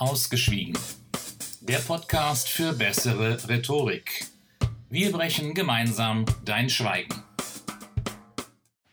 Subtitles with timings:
[0.00, 0.72] Ausgeschwiegen.
[1.60, 4.24] Der Podcast für bessere Rhetorik.
[4.88, 7.22] Wir brechen gemeinsam dein Schweigen.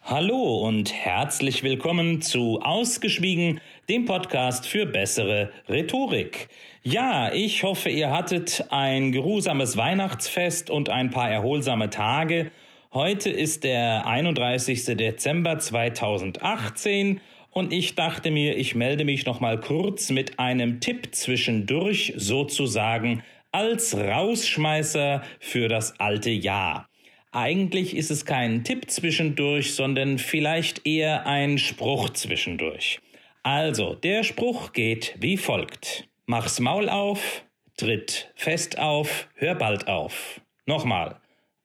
[0.02, 6.50] Hallo und herzlich willkommen zu Ausgeschwiegen, dem Podcast für bessere Rhetorik.
[6.84, 12.52] Ja, ich hoffe, ihr hattet ein geruhsames Weihnachtsfest und ein paar erholsame Tage.
[12.94, 14.98] Heute ist der 31.
[14.98, 17.22] Dezember 2018
[17.52, 23.24] und ich dachte mir, ich melde mich noch mal kurz mit einem Tipp zwischendurch sozusagen
[23.52, 26.88] als Rausschmeißer für das alte Jahr.
[27.32, 33.00] Eigentlich ist es kein Tipp zwischendurch, sondern vielleicht eher ein Spruch zwischendurch.
[33.44, 36.08] Also, der Spruch geht wie folgt.
[36.26, 37.46] Mach's Maul auf,
[37.78, 40.42] tritt fest auf, hör bald auf.
[40.66, 41.20] Nochmal.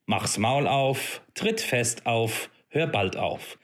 [0.07, 3.59] Mach's Maul auf, tritt fest auf, hör bald auf.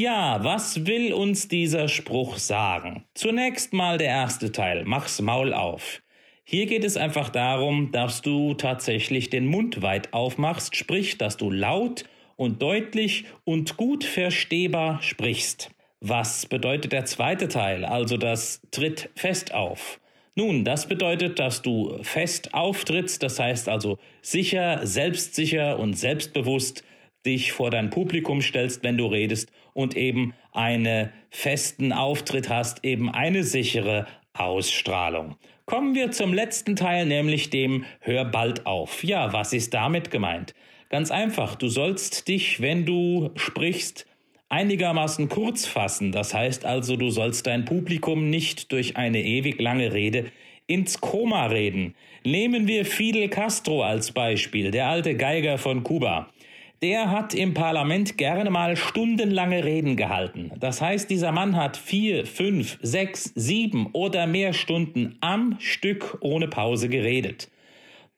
[0.00, 3.02] Ja, was will uns dieser Spruch sagen?
[3.14, 6.02] Zunächst mal der erste Teil, mach's Maul auf.
[6.44, 11.50] Hier geht es einfach darum, dass du tatsächlich den Mund weit aufmachst, sprich, dass du
[11.50, 12.04] laut
[12.36, 15.72] und deutlich und gut verstehbar sprichst.
[15.98, 19.98] Was bedeutet der zweite Teil, also das Tritt fest auf?
[20.36, 26.84] Nun, das bedeutet, dass du fest auftrittst, das heißt also sicher, selbstsicher und selbstbewusst
[27.26, 33.10] dich vor dein Publikum stellst, wenn du redest und eben einen festen Auftritt hast, eben
[33.10, 35.36] eine sichere Ausstrahlung.
[35.66, 39.04] Kommen wir zum letzten Teil, nämlich dem Hör bald auf.
[39.04, 40.54] Ja, was ist damit gemeint?
[40.88, 44.06] Ganz einfach, du sollst dich, wenn du sprichst,
[44.48, 46.12] einigermaßen kurz fassen.
[46.12, 50.32] Das heißt also, du sollst dein Publikum nicht durch eine ewig lange Rede
[50.66, 51.94] ins Koma reden.
[52.24, 56.30] Nehmen wir Fidel Castro als Beispiel, der alte Geiger von Kuba.
[56.80, 60.52] Der hat im Parlament gerne mal stundenlange Reden gehalten.
[60.60, 66.46] Das heißt, dieser Mann hat vier, fünf, sechs, sieben oder mehr Stunden am Stück ohne
[66.46, 67.50] Pause geredet.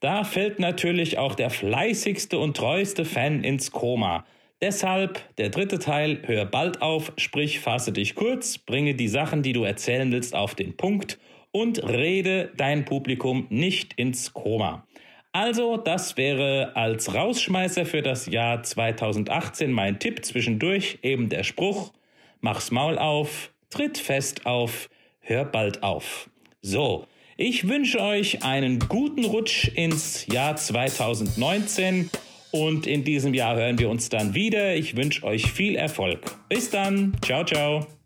[0.01, 4.27] Da fällt natürlich auch der fleißigste und treueste Fan ins Koma.
[4.61, 9.55] Deshalb der dritte Teil, hör bald auf, sprich, fasse dich kurz, bringe die Sachen, die
[9.55, 11.19] du erzählen willst, auf den Punkt
[11.51, 14.87] und rede dein Publikum nicht ins Koma.
[15.33, 21.93] Also, das wäre als Rausschmeißer für das Jahr 2018 mein Tipp zwischendurch, eben der Spruch,
[22.41, 26.29] mach's Maul auf, tritt fest auf, hör bald auf.
[26.63, 32.11] So, ich wünsche euch einen guten Rutsch ins Jahr 2019
[32.51, 34.75] und in diesem Jahr hören wir uns dann wieder.
[34.75, 36.21] Ich wünsche euch viel Erfolg.
[36.49, 38.00] Bis dann, ciao, ciao.